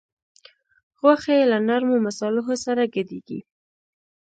[0.99, 3.39] غوښه یې له نرمو مصالحو سره ګډیږي.